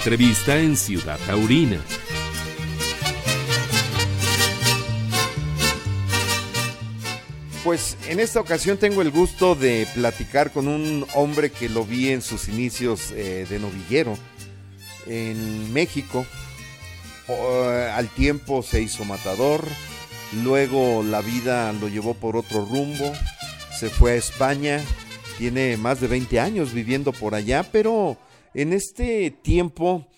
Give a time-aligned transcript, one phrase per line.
[0.00, 1.78] entrevista en Ciudad Taurina.
[7.62, 12.08] Pues en esta ocasión tengo el gusto de platicar con un hombre que lo vi
[12.08, 14.16] en sus inicios eh, de novillero
[15.06, 16.24] en México.
[17.28, 19.66] Eh, al tiempo se hizo matador,
[20.42, 23.12] luego la vida lo llevó por otro rumbo,
[23.78, 24.82] se fue a España,
[25.36, 28.16] tiene más de 20 años viviendo por allá, pero
[28.54, 30.08] en este tiempo,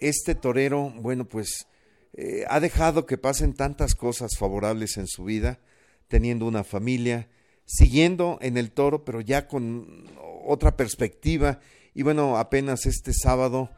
[0.00, 1.66] este torero, bueno, pues
[2.14, 5.60] eh, ha dejado que pasen tantas cosas favorables en su vida
[6.08, 7.28] teniendo una familia,
[7.64, 10.04] siguiendo en el toro, pero ya con
[10.46, 11.60] otra perspectiva.
[11.94, 13.70] Y bueno, apenas este sábado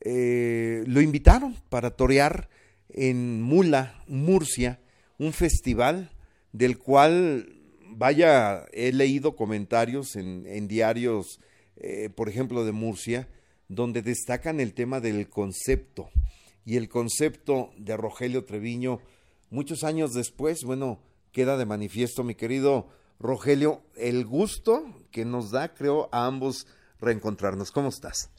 [0.00, 2.48] eh, lo invitaron para torear
[2.88, 4.80] en Mula, Murcia,
[5.18, 6.10] un festival
[6.52, 11.40] del cual, vaya, he leído comentarios en, diarios,
[11.76, 13.28] eh, por ejemplo, de Murcia,
[13.68, 16.10] donde destacan el tema del concepto.
[16.64, 19.00] Y el concepto de Rogelio Treviño,
[19.50, 21.00] muchos años después, bueno,
[21.32, 26.66] queda de manifiesto, mi querido Rogelio, el gusto que nos da, creo, a ambos
[27.00, 27.70] reencontrarnos.
[27.70, 28.30] ¿Cómo estás?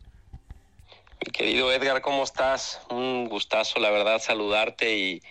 [1.26, 2.82] Mi querido Edgar, ¿cómo estás?
[2.90, 5.22] Un gustazo, la verdad, saludarte y,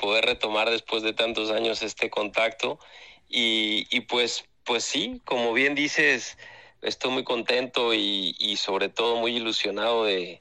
[0.00, 2.80] poder retomar después de tantos años este contacto.
[3.28, 6.36] Y, pues, pues sí, como bien dices,
[6.86, 10.40] estoy muy contento y, y, sobre todo muy ilusionado de,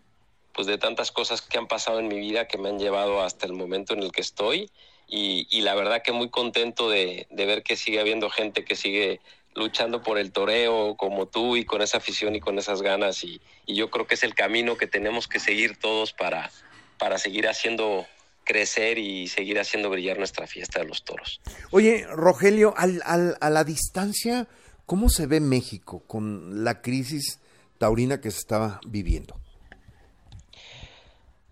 [0.54, 3.46] pues de tantas cosas que han pasado en mi vida que me han llevado hasta
[3.46, 4.70] el momento en el que estoy
[5.08, 9.20] y, la verdad que muy contento de, ver que sigue habiendo gente que sigue
[9.54, 13.42] luchando por el toreo como tú y con esa afición y con esas ganas y,
[13.68, 16.52] yo creo que es el camino que tenemos que seguir todos para,
[16.98, 18.06] para seguir haciendo
[18.44, 21.42] crecer y seguir haciendo brillar nuestra fiesta de los toros.
[21.72, 24.48] Oye, Rogelio, a la distancia,
[24.86, 27.40] ¿cómo se ve México con la crisis
[27.78, 29.40] taurina que se estaba viviendo?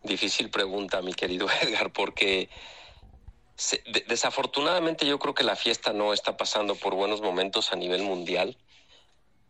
[0.03, 2.50] Difícil pregunta, mi querido Edgar, porque
[4.08, 8.58] desafortunadamente yo creo que la fiesta no está pasando por buenos momentos a nivel mundial,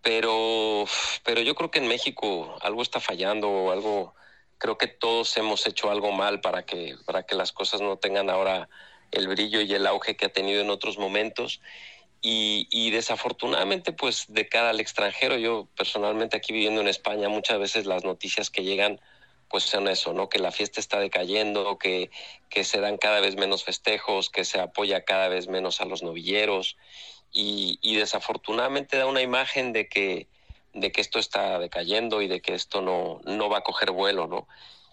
[0.01, 0.85] pero,
[1.23, 4.13] pero yo creo que en México algo está fallando, algo,
[4.57, 8.29] creo que todos hemos hecho algo mal para que, para que las cosas no tengan
[8.29, 8.67] ahora
[9.11, 11.61] el brillo y el auge que ha tenido en otros momentos.
[12.25, 17.59] Y, y, desafortunadamente, pues de cara al extranjero, yo personalmente aquí viviendo en España, muchas
[17.59, 18.99] veces las noticias que llegan
[19.49, 20.29] pues son eso, ¿no?
[20.29, 22.09] Que la fiesta está decayendo, que,
[22.49, 26.01] que se dan cada vez menos festejos, que se apoya cada vez menos a los
[26.01, 26.75] novilleros
[27.31, 30.27] y, y desafortunadamente da una imagen de que,
[30.73, 34.27] de que esto está decayendo y de que esto no, no va a coger vuelo,
[34.27, 34.47] ¿no?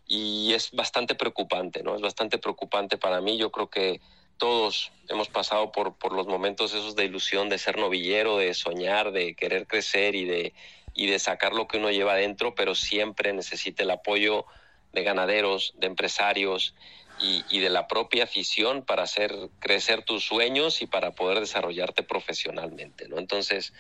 [0.07, 1.95] Y es bastante preocupante, ¿no?
[1.95, 3.39] Es bastante preocupante para mí.
[3.39, 4.01] Yo creo que
[4.41, 9.13] todos hemos pasado por, por los momentos esos de ilusión, de ser novillero, de soñar,
[9.13, 10.55] de querer crecer y de,
[10.95, 14.47] y de sacar lo que uno lleva adentro, pero siempre necesita el apoyo
[14.93, 16.75] de ganaderos, de empresarios
[17.21, 23.09] y, de la propia afición para hacer crecer tus sueños y para poder desarrollarte profesionalmente,
[23.09, 23.19] ¿no?
[23.19, 23.75] Entonces,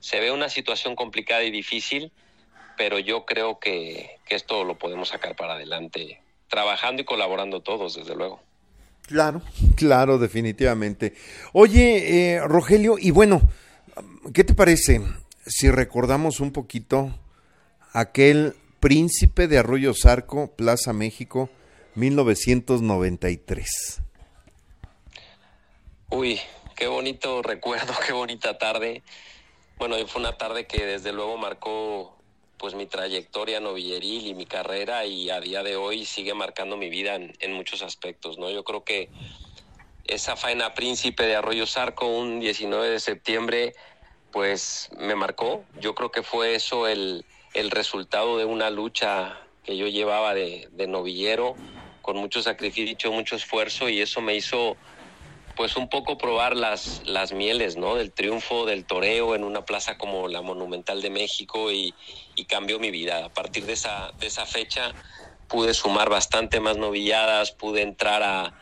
[0.00, 2.12] se ve una situación complicada y difícil,
[2.76, 8.14] pero yo creo que, esto lo podemos sacar para adelante, trabajando y colaborando todos, desde
[8.14, 8.40] luego.
[9.06, 9.42] Claro,
[9.76, 11.14] claro, definitivamente.
[11.52, 13.42] Oye, eh, Rogelio, y bueno,
[14.32, 15.00] ¿qué te parece?
[15.46, 17.18] si recordamos un poquito
[17.92, 21.48] aquel Príncipe de Arroyo Zarco, Plaza México,
[21.94, 24.02] 1993.
[26.10, 26.38] Uy,
[26.74, 29.02] qué bonito recuerdo, qué bonita tarde.
[29.78, 32.15] Bueno, fue una tarde que desde luego marcó
[32.58, 36.88] pues mi trayectoria novilleril y mi carrera y a día de hoy sigue marcando mi
[36.88, 38.50] vida en, muchos aspectos, ¿no?
[38.50, 39.10] Yo creo que
[40.04, 43.74] esa faena príncipe de Arroyo Zarco un 19 de septiembre
[44.30, 45.64] pues me marcó.
[45.80, 47.24] Yo creo que fue eso el,
[47.54, 51.56] el resultado de una lucha que yo llevaba de, de, novillero,
[52.02, 54.76] con mucho sacrificio, mucho esfuerzo, y eso me hizo
[55.56, 57.94] pues un poco probar las, las mieles, ¿no?
[57.94, 61.94] Del triunfo del toreo en una plaza como la Monumental de México y,
[62.48, 63.24] cambió mi vida.
[63.24, 64.94] A partir de esa, de esa fecha
[65.48, 68.54] pude sumar bastante más novilladas, pude entrar a,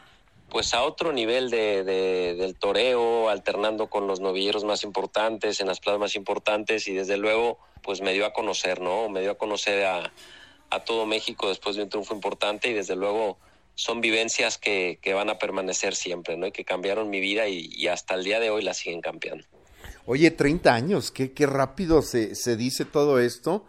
[0.55, 5.81] pues a otro nivel de, del toreo, alternando con los novilleros más importantes, en las
[5.81, 9.09] plazas más importantes y desde luego pues me dio a conocer, ¿no?
[9.09, 10.13] Me dio a conocer a,
[10.87, 13.39] todo México después de un triunfo importante y desde luego
[13.75, 16.47] son vivencias que, van a permanecer siempre, ¿no?
[16.47, 19.45] Y que cambiaron mi vida y, hasta el día de hoy la siguen cambiando.
[20.07, 23.67] Oye, 30 años, qué, qué rápido se, se dice todo esto.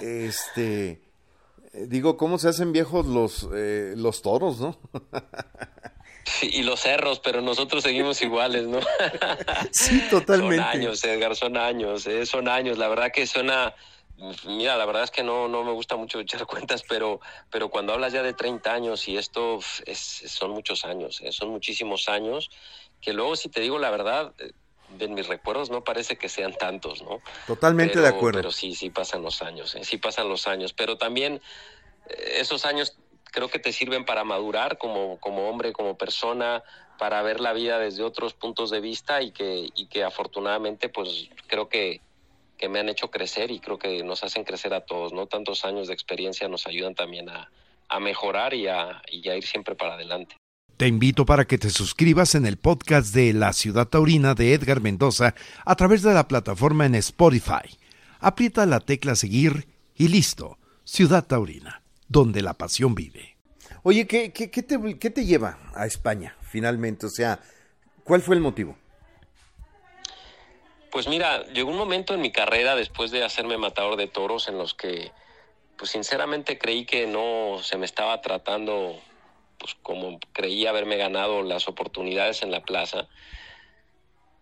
[0.00, 1.02] Este,
[1.72, 4.78] digo, ¿cómo se hacen viejos los, eh, los toros, no?
[6.42, 8.80] y los cerros, pero nosotros seguimos iguales, ¿no?
[9.72, 10.56] Sí, totalmente.
[10.56, 12.78] Son años, Edgar, son años, eh, son años.
[12.78, 13.74] La verdad que suena,
[14.46, 17.20] mira, la verdad es que no, no me gusta mucho echar cuentas, pero,
[17.50, 21.32] pero cuando hablas ya de 30 años y esto es, son muchos años, ¿eh?
[21.32, 22.50] son muchísimos años,
[23.00, 24.52] que luego si te digo la verdad, eh,
[24.96, 27.20] de mis recuerdos no parece que sean tantos, ¿no?
[27.46, 28.38] Totalmente de acuerdo.
[28.38, 29.84] Pero sí, sí pasan los años, ¿eh?
[29.84, 31.42] sí pasan los años, pero también
[32.08, 32.96] esos años
[33.30, 36.62] creo que te sirven para madurar como, como hombre, como persona,
[36.98, 41.28] para ver la vida desde otros puntos de vista y que, y que afortunadamente pues
[41.46, 42.00] creo que
[42.58, 45.26] que me han hecho crecer y creo que nos hacen crecer a todos, ¿no?
[45.26, 47.50] Tantos años de experiencia nos ayudan también a,
[48.00, 50.36] mejorar y a, y a ir siempre para adelante.
[50.76, 54.80] Te invito para que te suscribas en el podcast de La Ciudad Taurina de Edgar
[54.80, 55.34] Mendoza
[55.64, 57.78] a través de la plataforma en Spotify.
[58.20, 59.66] Aprieta la tecla seguir
[59.96, 60.58] y listo.
[60.84, 63.36] Ciudad Taurina, donde la pasión vive.
[63.82, 67.06] Oye, ¿qué, qué, qué, te, ¿qué te lleva a España finalmente?
[67.06, 67.40] O sea,
[68.04, 68.76] ¿cuál fue el motivo?
[70.98, 74.58] Pues mira, llegó un momento en mi carrera después de hacerme matador de toros en
[74.58, 75.12] los que,
[75.76, 79.00] pues sinceramente creí que no se me estaba tratando,
[79.60, 83.08] pues como creí haberme ganado las oportunidades en la plaza.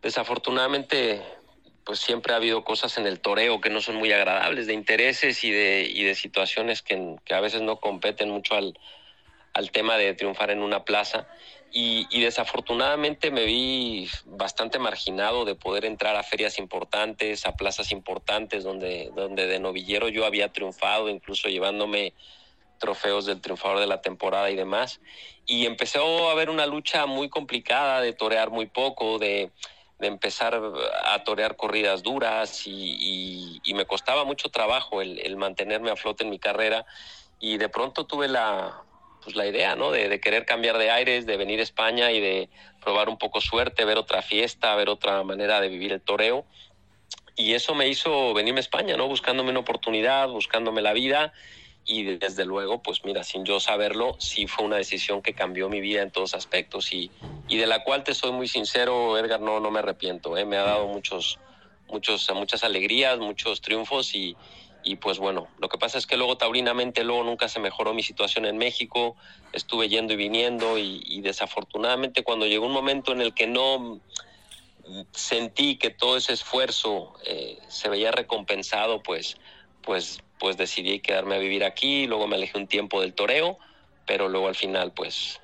[0.00, 1.20] Desafortunadamente,
[1.84, 5.44] pues siempre ha habido cosas en el toreo que no son muy agradables, de intereses
[5.44, 8.78] y de, y de situaciones que, que a veces no competen mucho al,
[9.52, 11.28] al tema de triunfar en una plaza.
[11.78, 18.64] Y, desafortunadamente me vi bastante marginado de poder entrar a ferias importantes, a plazas importantes
[18.64, 22.14] donde, donde de novillero yo había triunfado, incluso llevándome
[22.78, 25.02] trofeos del triunfador de la temporada y demás.
[25.44, 29.50] Y empezó a haber una lucha muy complicada de torear muy poco, de,
[30.00, 30.58] empezar
[31.04, 36.38] a torear corridas duras y, me costaba mucho trabajo el mantenerme a flote en mi
[36.38, 36.86] carrera.
[37.38, 38.85] Y de pronto tuve la,
[39.26, 39.90] pues la idea, ¿no?
[39.90, 42.48] De, querer cambiar de aires, de venir a España y de
[42.80, 46.44] probar un poco suerte, ver otra fiesta, ver otra manera de vivir el toreo.
[47.34, 49.08] Y eso me hizo venirme a España, ¿no?
[49.08, 51.32] Buscándome una oportunidad, buscándome la vida.
[51.84, 55.80] Y desde luego, pues mira, sin yo saberlo, sí fue una decisión que cambió mi
[55.80, 57.10] vida en todos aspectos y,
[57.48, 60.36] y de la cual te soy muy sincero, Edgar, no, no me arrepiento.
[60.36, 60.44] ¿eh?
[60.44, 61.40] Me ha dado muchos,
[61.88, 64.36] muchos, muchas alegrías, muchos triunfos y,
[64.86, 68.04] y pues bueno, lo que pasa es que luego taurinamente luego nunca se mejoró mi
[68.04, 69.16] situación en México,
[69.52, 74.00] estuve yendo y viniendo y, desafortunadamente cuando llegó un momento en el que no
[75.10, 79.38] sentí que todo ese esfuerzo eh, se veía recompensado, pues,
[79.82, 83.58] pues, pues decidí quedarme a vivir aquí, luego me alejé un tiempo del toreo,
[84.06, 85.40] pero luego al final pues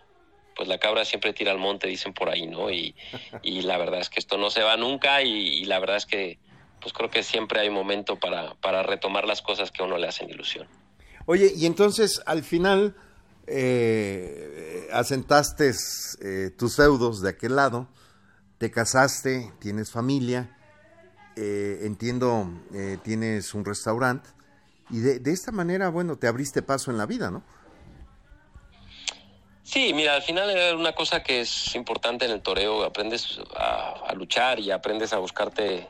[0.55, 2.71] pues la cabra siempre tira al monte, dicen por ahí, ¿no?
[2.71, 2.95] Y,
[3.43, 6.39] y la verdad es que esto no se va nunca y la verdad es que
[6.83, 10.09] pues creo que siempre hay momento para, para retomar las cosas que a uno le
[10.09, 10.67] hacen ilusión.
[11.27, 12.97] Oye, y entonces al final
[13.47, 15.73] eh, asentaste
[16.21, 17.89] eh, tus feudos de aquel lado,
[18.59, 20.57] te casaste, tienes familia,
[21.37, 22.49] eh, entiendo,
[23.03, 24.29] tienes un restaurante,
[24.91, 27.43] y de, de, esta manera, bueno, te abriste paso en la vida, ¿no?
[29.63, 34.13] Sí, mira, al final es una cosa que es importante en el toreo, aprendes a
[34.15, 35.89] luchar y aprendes a buscarte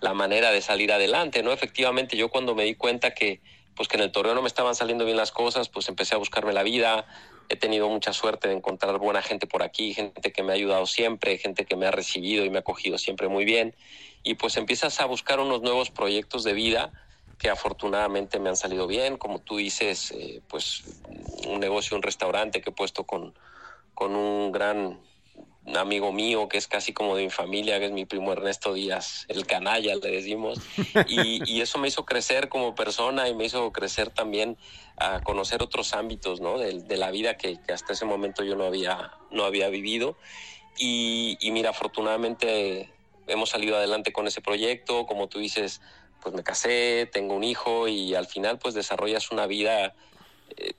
[0.00, 1.52] la manera de salir adelante, ¿no?
[1.52, 3.40] Efectivamente, yo cuando me di cuenta que,
[3.74, 6.18] pues que en el torneo no me estaban saliendo bien las cosas, pues empecé a
[6.18, 7.06] buscarme la vida.
[7.48, 10.86] He tenido mucha suerte de encontrar buena gente por aquí, gente que me ha ayudado
[10.86, 13.74] siempre, gente que me ha recibido y me ha acogido siempre muy bien.
[14.22, 16.92] Y pues empiezas a buscar unos nuevos proyectos de vida
[17.38, 19.16] que afortunadamente me han salido bien.
[19.16, 20.84] Como tú dices, eh, pues
[21.48, 23.34] un negocio, un restaurante que he puesto con,
[23.94, 25.00] con un gran
[25.76, 29.24] amigo mío que es casi como de mi familia, que es mi primo Ernesto Díaz,
[29.28, 30.58] el canalla, le decimos,
[31.08, 34.56] y, eso me hizo crecer como persona y me hizo crecer también
[34.96, 36.58] a conocer otros ámbitos ¿no?
[36.58, 40.16] de, la vida que, hasta ese momento yo no había, no había vivido.
[40.78, 42.90] Y, mira, afortunadamente
[43.26, 45.80] hemos salido adelante con ese proyecto, como tú dices,
[46.22, 49.94] pues me casé, tengo un hijo y al final pues desarrollas una vida
[50.56, 50.74] eh,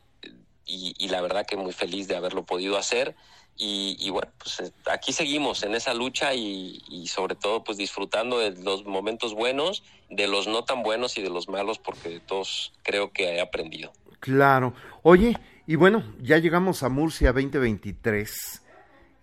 [0.66, 3.16] y, y la verdad que muy feliz de haberlo podido hacer
[3.64, 8.60] y, bueno, pues eh, aquí seguimos en esa lucha y, sobre todo pues disfrutando de
[8.64, 13.12] los momentos buenos, de los no tan buenos y de los malos, porque todos creo
[13.12, 13.94] que he aprendido.
[14.20, 14.74] Claro.
[15.04, 15.38] Oye,
[15.68, 18.64] y bueno, ya llegamos a Murcia 2023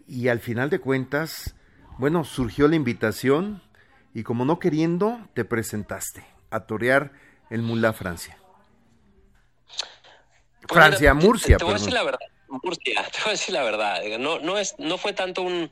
[0.06, 1.56] y al final de cuentas,
[1.98, 3.60] bueno, surgió la invitación
[4.14, 7.10] y como no queriendo, te presentaste a torear
[7.50, 8.38] el Mula Francia.
[10.60, 11.56] Pues Francia, Murcia.
[11.56, 14.58] Te, voy a decir la verdad Murcia, te voy a decir la verdad, no, no,
[14.58, 15.70] es, no fue tanto un,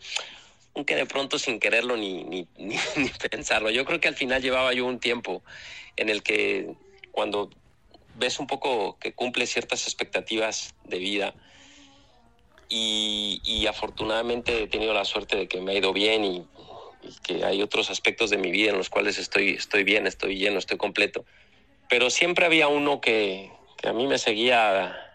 [0.87, 2.77] que de pronto sin quererlo ni, ni, ni,
[3.31, 3.71] pensarlo.
[3.71, 5.43] Yo creo que al final llevaba yo un tiempo
[5.97, 6.75] en el que
[7.13, 7.51] cuando
[8.17, 11.35] ves un poco que cumple ciertas expectativas de vida
[12.69, 16.47] y, y afortunadamente he tenido la suerte de que me ha ido bien y,
[17.23, 20.59] que hay otros aspectos de mi vida en los cuales estoy, estoy bien, estoy lleno,
[20.59, 21.25] estoy completo
[21.89, 23.51] pero siempre había uno que
[23.85, 25.06] a mí me seguía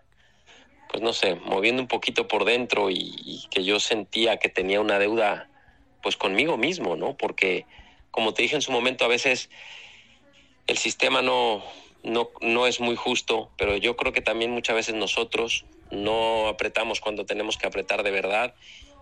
[0.91, 4.99] pues no sé, moviendo un poquito por dentro y, que yo sentía que tenía una
[4.99, 5.49] deuda
[6.03, 7.15] pues conmigo mismo, ¿no?
[7.15, 7.65] Porque
[8.11, 9.49] como te dije en su momento, a veces
[10.67, 11.63] el sistema no,
[12.03, 16.99] no, no es muy justo, pero yo creo que también muchas veces nosotros no apretamos
[16.99, 18.53] cuando tenemos que apretar de verdad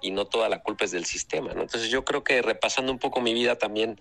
[0.02, 1.64] y no toda la culpa es del sistema, ¿no?
[1.64, 4.00] Entonces yo creo que repasando un poco mi vida también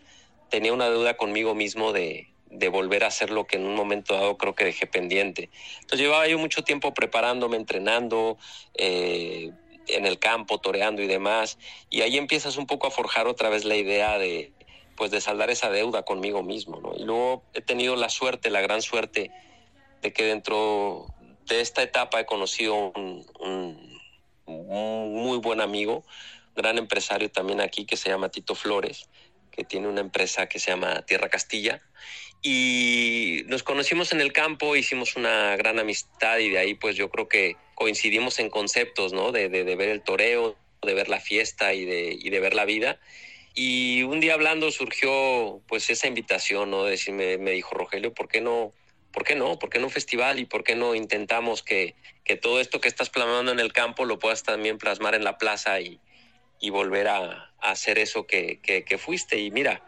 [0.50, 4.14] tenía una deuda conmigo mismo de, de volver a hacer lo que en un momento
[4.14, 5.50] dado creo que dejé pendiente.
[5.81, 8.38] Entonces llevaba yo mucho tiempo preparándome, entrenando,
[8.75, 9.52] eh,
[9.88, 11.59] en el campo, toreando y demás,
[11.90, 14.52] y ahí empiezas un poco a forjar otra vez la idea de
[14.97, 16.93] pues de saldar esa deuda conmigo mismo, ¿no?
[16.97, 19.31] Y luego he tenido la suerte, la gran suerte
[20.02, 21.07] de que dentro
[21.47, 24.00] de esta etapa he conocido un, un,
[24.45, 26.05] un muy buen amigo,
[26.57, 29.09] gran empresario también aquí que se llama Tito Flores,
[29.52, 31.81] que tiene una empresa que se llama Tierra Castilla
[32.42, 37.11] y nos conocimos en el campo, hicimos una gran amistad y de ahí pues yo
[37.11, 39.33] creo que coincidimos en conceptos, ¿no?
[39.33, 42.64] De, de, ver el toreo, de ver la fiesta y de, y de ver la
[42.64, 43.00] vida.
[43.54, 46.85] Y un día hablando surgió pues esa invitación, ¿no?
[46.85, 48.73] De decirme, me dijo Rogelio, ¿por qué no?
[49.12, 49.59] ¿Por qué no?
[49.59, 50.38] ¿Por qué no un festival?
[50.38, 54.04] ¿Y por qué no intentamos que, que todo esto que estás plasmando en el campo
[54.04, 55.99] lo puedas también plasmar en la plaza y,
[56.61, 59.38] y volver a, a hacer eso que, que, que fuiste?
[59.38, 59.83] Y mira,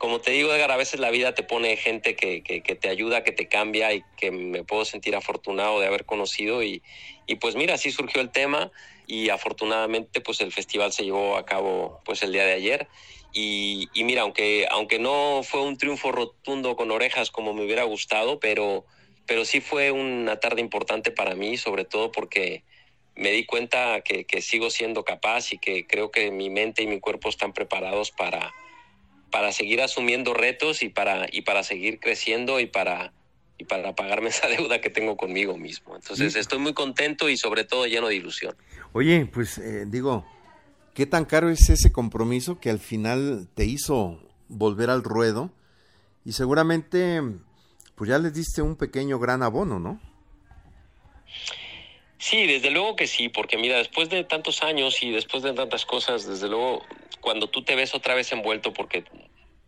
[0.00, 3.22] como te digo, Edgar, a veces la vida te pone gente que, que, te ayuda,
[3.22, 6.62] que te cambia y que me puedo sentir afortunado de haber conocido.
[6.62, 6.82] Y,
[7.26, 8.72] y, pues mira, así surgió el tema
[9.06, 12.88] y afortunadamente pues el festival se llevó a cabo pues el día de ayer.
[13.34, 17.84] Y, y mira, aunque, aunque no fue un triunfo rotundo con orejas como me hubiera
[17.84, 18.86] gustado, pero,
[19.26, 22.64] pero sí fue una tarde importante para mí, sobre todo porque
[23.16, 26.86] me di cuenta que, que sigo siendo capaz y que creo que mi mente y
[26.86, 28.54] mi cuerpo están preparados para
[29.30, 33.12] para seguir asumiendo retos y para, y para seguir creciendo y para,
[33.58, 35.96] y para pagarme esa deuda que tengo conmigo mismo.
[35.96, 38.56] Entonces estoy muy contento y sobre todo lleno de ilusión.
[38.92, 40.26] Oye, pues eh, digo,
[40.94, 45.50] ¿qué tan caro es ese compromiso que al final te hizo volver al ruedo?
[46.24, 47.22] Y seguramente,
[47.94, 50.00] pues ya les diste un pequeño gran abono, ¿no?
[52.18, 55.86] Sí, desde luego que sí, porque mira, después de tantos años y después de tantas
[55.86, 56.84] cosas, desde luego,
[57.20, 59.04] cuando tú te ves otra vez envuelto, porque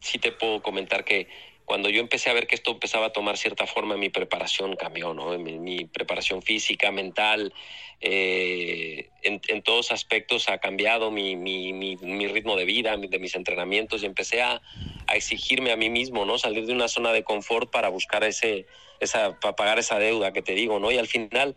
[0.01, 1.29] sí te puedo comentar que
[1.65, 5.15] cuando yo empecé a ver que esto empezaba a tomar cierta forma, mi preparación cambió,
[5.15, 5.39] ¿no?
[5.39, 7.55] Mi, preparación física, mental,
[8.01, 13.35] eh, en, todos aspectos ha cambiado mi, mi, mi, mi ritmo de vida, de mis
[13.37, 14.61] entrenamientos y empecé a,
[15.07, 16.37] a, exigirme a mí mismo, ¿no?
[16.37, 18.67] Salir de una zona de confort para buscar ese,
[19.01, 20.91] esa, para pagar esa deuda que te digo, ¿no?
[20.91, 21.55] Y al final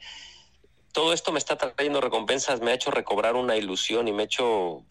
[0.91, 4.25] todo esto me está trayendo recompensas, me ha hecho recobrar una ilusión y me ha
[4.25, 4.85] hecho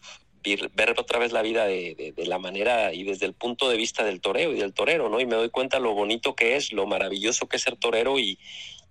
[0.73, 3.77] ver otra vez la vida de, de, de, la manera y desde el punto de
[3.77, 5.19] vista del toreo y del torero, ¿no?
[5.19, 8.37] Y me doy cuenta lo bonito que es, lo maravilloso que es ser torero y,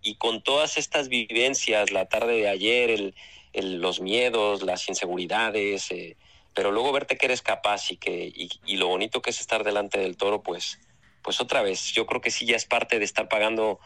[0.03, 3.15] y con todas estas vivencias, la tarde de ayer, el,
[3.53, 6.17] el, los miedos, las inseguridades, eh,
[6.55, 9.65] pero luego verte que eres capaz y, que, y, y, lo bonito que es estar
[9.65, 10.79] delante del toro, pues,
[11.23, 13.81] pues otra vez, yo creo que sí ya es parte de estar pagando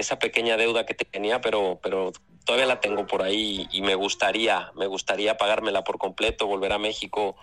[0.00, 2.12] esa pequeña deuda que tenía, pero, pero
[2.44, 6.78] todavía la tengo por ahí y me gustaría, me gustaría pagármela por completo, volver a
[6.78, 7.36] México,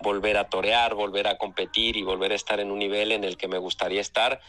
[0.00, 3.36] volver a torear, volver a competir y volver a estar en un nivel en el
[3.36, 4.40] que me gustaría estar.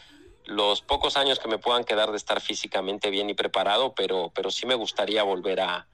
[0.44, 4.50] Los pocos años que me puedan quedar de estar físicamente bien y preparado, pero, pero
[4.50, 5.86] sí me gustaría volver a,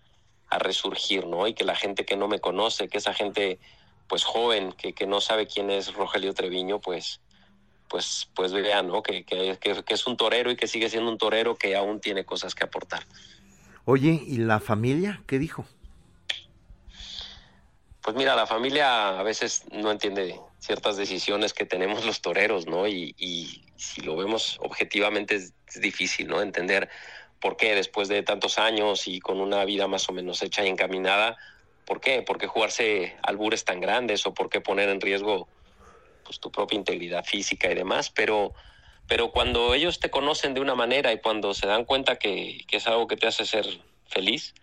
[0.48, 1.46] a resurgir, ¿no?
[1.46, 3.58] Y que la gente que no me conoce, que esa gente
[4.08, 7.20] pues joven, que, que no sabe quién es Rogelio Treviño, pues,
[7.90, 9.02] pues, pues vean, ¿no?
[9.02, 12.24] Que, que, que es un torero y que sigue siendo un torero que aún tiene
[12.24, 13.04] cosas que aportar.
[13.84, 15.66] Oye, ¿y la familia qué dijo?
[18.00, 22.86] Pues mira, la familia a veces no entiende ciertas decisiones que tenemos los toreros, ¿no?
[22.86, 26.40] Y, y si lo vemos objetivamente es, es, difícil, ¿no?
[26.40, 26.88] Entender
[27.40, 30.68] por qué después de tantos años y con una vida más o menos hecha y
[30.68, 31.36] encaminada,
[31.84, 32.22] ¿por qué?
[32.22, 35.48] ¿Por qué jugarse albures tan grandes o por qué poner en riesgo
[36.30, 38.08] pues, tu propia integridad física y demás?
[38.08, 38.54] Pero
[39.08, 42.76] pero cuando ellos te conocen de una manera y cuando se dan cuenta que, que
[42.76, 43.66] es algo que te hace ser
[44.06, 44.54] feliz,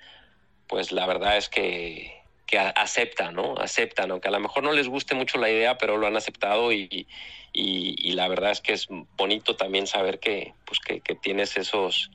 [0.67, 3.55] pues la verdad es que, que aceptan, ¿no?
[3.57, 6.71] Aceptan, aunque a lo mejor no les guste mucho la idea, pero lo han aceptado
[6.71, 7.07] y,
[7.51, 12.09] y, la verdad es que es bonito también saber que, pues que, que tienes esos,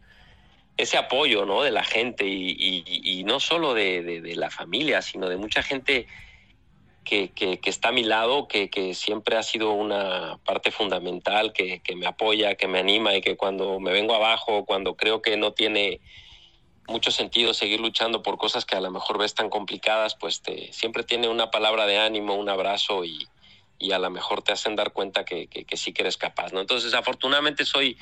[0.78, 1.62] ese apoyo, ¿no?
[1.62, 6.06] De la gente y, y, no solo de, de, la familia, sino de mucha gente
[7.04, 11.80] que, que, que, está a mi lado, que, siempre ha sido una parte fundamental, que,
[11.97, 15.52] me apoya, que me anima y que cuando me vengo abajo, cuando creo que no
[15.52, 16.00] tiene
[16.88, 20.73] mucho sentido seguir luchando por cosas que a lo mejor ves tan complicadas, pues te,
[20.73, 23.28] siempre tiene una palabra de ánimo, un abrazo y,
[23.92, 26.61] a lo mejor te hacen dar cuenta que, sí que eres capaz, ¿no?
[26.61, 27.99] Entonces, afortunadamente soy,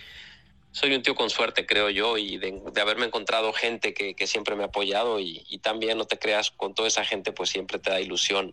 [0.84, 4.66] un tío con suerte, creo yo, y de, haberme encontrado gente que, siempre me ha
[4.66, 8.52] apoyado y, también, no te creas, con toda esa gente, pues siempre te da ilusión,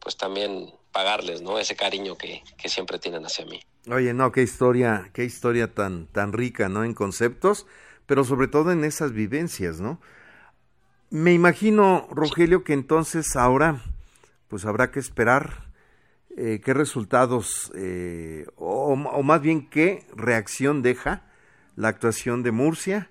[0.00, 1.58] pues también pagarles, ¿no?
[1.58, 3.60] Ese cariño que, que siempre tienen hacia mí.
[3.90, 6.84] Oye, no, qué historia, qué historia tan, tan rica, ¿no?
[6.84, 7.66] En conceptos,
[8.06, 10.00] pero sobre todo en esas vivencias, ¿no?
[11.10, 13.82] Me imagino, Rogelio, que entonces ahora,
[14.48, 15.70] pues habrá que esperar
[16.36, 21.24] eh, qué resultados, eh, o, más bien qué reacción deja
[21.74, 23.10] la actuación de Murcia,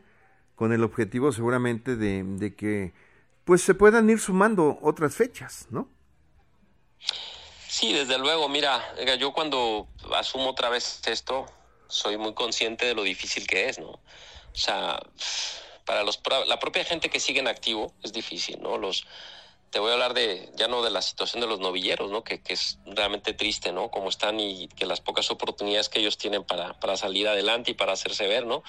[0.56, 2.94] con el objetivo seguramente de, que
[3.44, 5.90] pues se puedan ir sumando otras fechas, ¿no?
[7.68, 11.46] Sí, desde luego, mira, yo cuando asumo otra vez esto,
[11.88, 13.90] soy muy consciente de lo difícil que es, ¿no?
[13.90, 14.02] O
[14.58, 15.00] sea,
[15.86, 18.78] para los, la propia gente que sigue en activo es difícil, ¿no?
[18.78, 19.06] Los,
[19.70, 22.24] te voy a hablar de, ya no de la situación de los novilleros, ¿no?
[22.24, 23.90] Que, que, es realmente triste, ¿no?
[23.92, 27.74] Cómo están y que las pocas oportunidades que ellos tienen para, para salir adelante y
[27.74, 28.64] para hacerse ver, ¿no?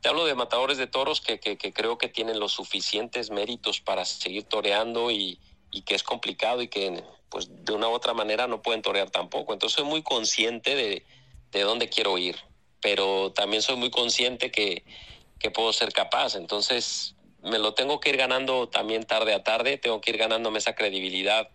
[0.00, 3.80] Te hablo de matadores de toros que, que, que creo que tienen los suficientes méritos
[3.80, 5.38] para seguir toreando y,
[5.70, 9.10] y, que es complicado y que, pues, de una u otra manera no pueden torear
[9.10, 9.54] tampoco.
[9.54, 11.04] Entonces soy muy consciente de,
[11.50, 12.36] de dónde quiero ir,
[12.80, 14.84] pero también soy muy consciente que,
[15.38, 16.36] que puedo ser capaz.
[16.36, 20.58] Entonces, me lo tengo que ir ganando también tarde a tarde, tengo que ir ganándome
[20.58, 21.48] esa credibilidad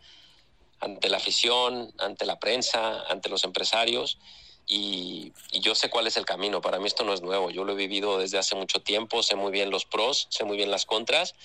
[0.80, 4.18] ante la afición, ante la prensa, ante los empresarios.
[4.66, 5.32] Y,
[5.62, 6.60] yo sé cuál es el camino.
[6.60, 7.52] Para mí esto no es nuevo.
[7.52, 9.24] Yo lo he vivido desde hace mucho tiempo.
[9.24, 11.36] Sé muy bien los pros, sé muy bien las contras.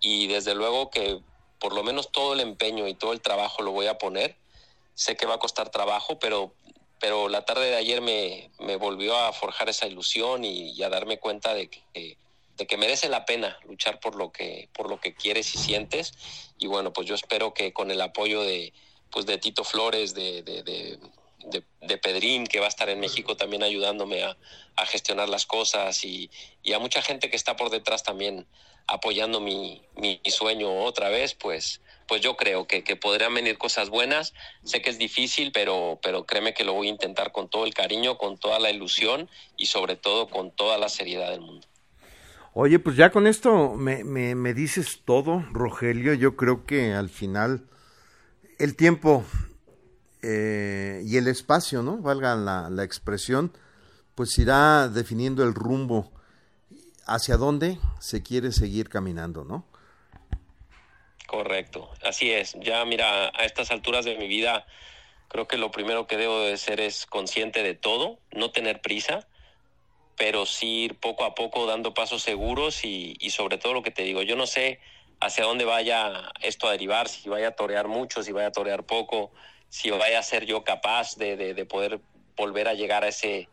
[0.00, 1.20] Y desde luego que
[1.60, 4.36] por lo menos todo el empeño y todo el trabajo lo voy a poner.
[4.94, 6.52] Sé que va a costar trabajo, pero,
[6.98, 11.18] pero la tarde de ayer me, me volvió a forjar esa ilusión y, a darme
[11.18, 12.16] cuenta de que
[12.66, 16.14] que merece la pena luchar por lo que, por lo que quieres y sientes.
[16.58, 18.72] Y bueno, pues yo espero que con el apoyo de,
[19.10, 23.62] pues de Tito Flores, de, de, de, Pedrín, que va a estar en México también
[23.62, 24.36] ayudándome a,
[24.76, 26.30] a gestionar las cosas, y,
[26.62, 28.46] y, a mucha gente que está por detrás también
[28.90, 33.88] apoyando mi, mi, sueño otra vez, pues, pues yo creo que, que, podrían venir cosas
[33.88, 34.34] buenas.
[34.64, 37.72] Sé que es difícil, pero, pero créeme que lo voy a intentar con todo el
[37.72, 41.66] cariño, con toda la ilusión y sobre todo con toda la seriedad del mundo.
[42.52, 46.14] Oye, pues ya con esto me, me, me, dices todo, Rogelio.
[46.14, 47.68] Yo creo que al final
[48.58, 49.24] el tiempo
[50.22, 51.98] eh, y el espacio, ¿no?
[51.98, 53.52] Valga la, la, expresión,
[54.16, 56.10] pues irá definiendo el rumbo
[57.12, 59.66] hacia dónde se quiere seguir caminando, ¿no?
[61.26, 62.56] Correcto, así es.
[62.60, 64.66] Ya mira, a estas alturas de mi vida,
[65.28, 69.28] creo que lo primero que debo de ser es consciente de todo, no tener prisa
[70.20, 74.02] pero sí ir poco a poco dando pasos seguros y, sobre todo lo que te
[74.02, 74.78] digo, yo no sé
[75.18, 78.84] hacia dónde vaya esto a derivar, si vaya a torear mucho, si vaya a torear
[78.84, 79.30] poco,
[79.70, 82.00] si vaya a ser yo capaz de, de, poder
[82.36, 83.48] volver a llegar a ese,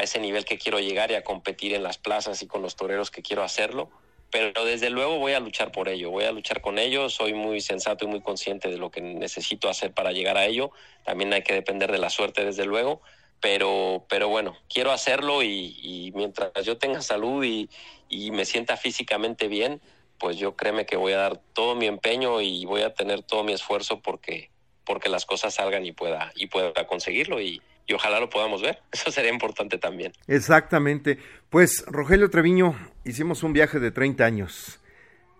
[0.00, 2.74] a ese nivel que quiero llegar y a competir en las plazas y con los
[2.74, 3.90] toreros que quiero hacerlo.
[4.30, 7.60] Pero desde luego voy a luchar por ello, voy a luchar con ello, soy muy
[7.60, 10.70] sensato y muy consciente de lo que necesito hacer para llegar a ello.
[11.04, 13.02] También hay que depender de la suerte, desde luego,
[13.40, 17.68] pero, pero bueno, quiero hacerlo y, mientras yo tenga salud y,
[18.08, 19.82] y, me sienta físicamente bien,
[20.18, 23.42] pues yo créeme que voy a dar todo mi empeño y voy a tener todo
[23.44, 24.50] mi esfuerzo porque,
[24.84, 27.60] porque las cosas salgan y pueda, y pueda conseguirlo y,
[27.90, 28.78] y ojalá lo podamos ver.
[28.92, 30.12] Eso sería importante también.
[30.28, 31.18] Exactamente.
[31.50, 34.80] Pues Rogelio Treviño, hicimos un viaje de 30 años.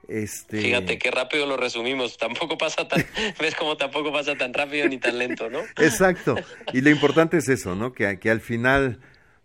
[0.08, 0.60] Este...
[0.60, 2.18] Fíjate qué rápido lo resumimos.
[2.18, 3.06] Tampoco pasa tan,
[3.40, 5.60] ves como tampoco pasa tan rápido ni tan lento, ¿no?
[5.76, 6.34] Exacto.
[6.72, 7.92] Y lo importante es eso, ¿no?
[7.92, 9.00] Que, que al final,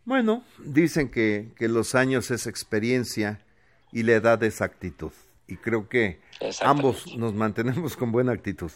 [0.05, 3.41] bueno, dicen que, que los años es experiencia
[3.91, 5.11] y la edad es actitud.
[5.47, 6.19] Y creo que
[6.61, 8.71] ambos nos mantenemos con buena actitud.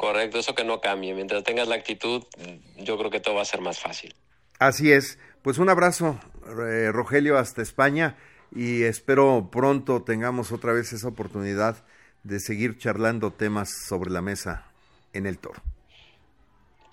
[0.00, 1.12] Correcto, eso que no cambie.
[1.12, 2.24] Mientras tengas la actitud,
[2.78, 4.14] yo creo que todo va a ser más fácil.
[4.58, 5.18] Así es.
[5.42, 8.16] Pues un abrazo, eh, Rogelio, hasta España
[8.50, 11.84] y espero pronto tengamos otra vez esa oportunidad
[12.22, 14.64] de seguir charlando temas sobre la mesa
[15.12, 15.60] en el toro.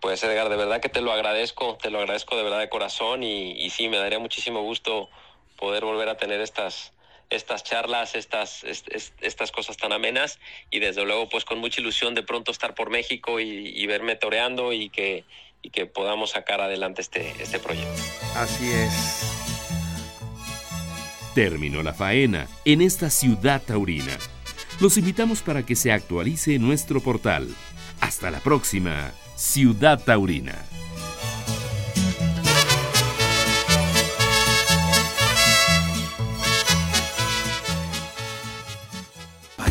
[0.02, 3.24] Pues Edgar, de verdad que te lo agradezco, te lo agradezco de verdad de corazón
[3.24, 5.08] y, y sí, me daría muchísimo gusto
[5.58, 6.92] poder volver a tener estas,
[7.30, 12.24] estas charlas, estas, estas cosas tan amenas y desde luego pues con mucha ilusión de
[12.24, 15.26] pronto estar por México y, y verme toreando y que,
[15.62, 18.02] y que podamos sacar adelante este, este proyecto.
[18.36, 19.34] Así es.
[21.36, 24.18] Terminó la faena en esta ciudad taurina.
[24.80, 27.48] Los invitamos para que se actualice nuestro portal.
[28.00, 30.56] Hasta la próxima, Ciudad Taurina.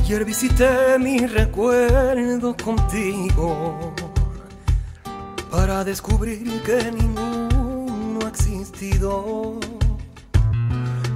[0.09, 3.93] Ayer visité mi recuerdo contigo
[5.51, 9.59] para descubrir que ninguno existido.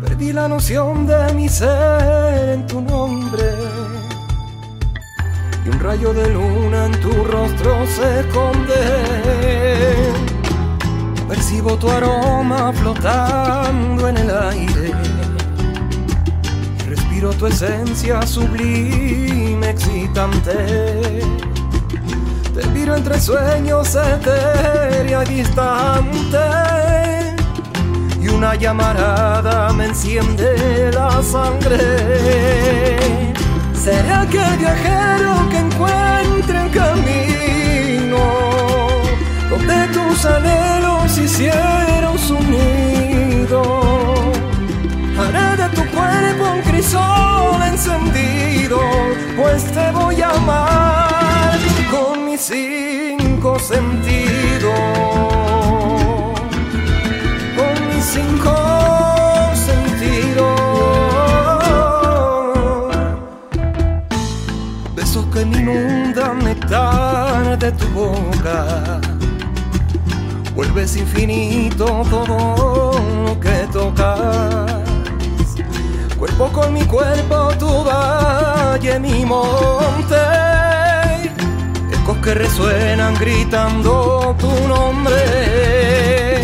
[0.03, 3.45] Perdí la noción de mi ser en tu nombre.
[5.65, 8.81] Y un rayo de luna en tu rostro se esconde.
[11.29, 15.00] Percibo tu aroma flotando en el aire.
[17.21, 21.21] Respiro tu esencia sublime, excitante.
[22.55, 26.39] Te miro entre sueños etérea distante
[28.23, 32.97] y una llamarada me enciende la sangre.
[33.75, 38.25] Seré aquel viajero que encuentre el camino
[39.51, 41.80] donde tus anhelos hicieron
[47.81, 48.79] encendido,
[49.37, 51.59] pues te voy a amar
[51.91, 54.75] con mis cinco sentidos
[57.57, 58.55] con mis cinco
[59.55, 60.61] sentidos.
[64.95, 69.01] Besos que me inundan nectar de tu boca.
[70.55, 72.93] Vuelves infinito todo
[73.25, 74.70] lo que tocas.
[76.41, 80.17] Cuerpo con mi cuerpo, tu valle, mi monte.
[81.93, 86.43] Ecos que resuenan gritando tu nombre.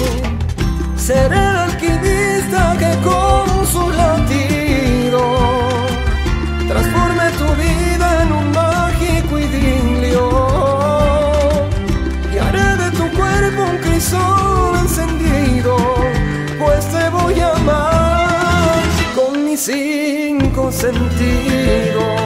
[0.99, 3.56] Seré el alquimista que con
[20.77, 22.26] cinco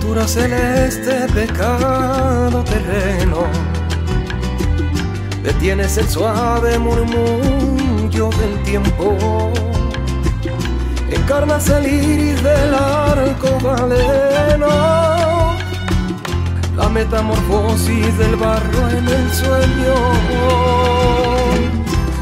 [0.00, 3.44] Criatura celeste, pecado terreno,
[5.42, 9.52] detienes el suave murmullo del tiempo.
[11.10, 14.68] Encarnas el iris del arco valeno,
[16.76, 19.94] la metamorfosis del barro en el sueño.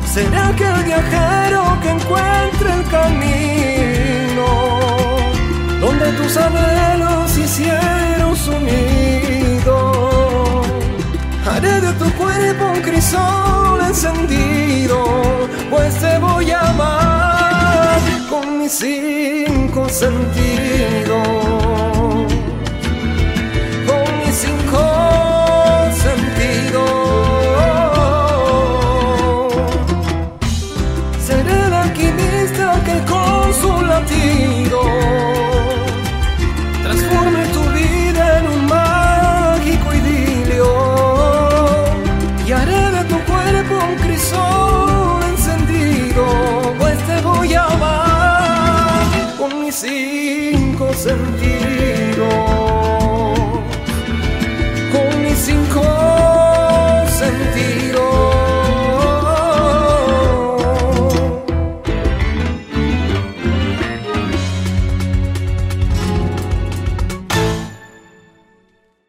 [0.05, 4.47] Será aquel viajero que encuentre el camino
[5.81, 7.18] donde tus anhelos
[7.59, 9.93] hicieron su nido.
[11.47, 17.99] Haré de tu cuerpo un crisol encendido, pues te voy a amar
[18.31, 21.19] con mis cinco sentidos.